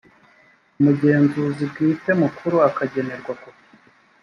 [0.79, 3.65] umugenzuzi bwite mukuru akagenerwa kopi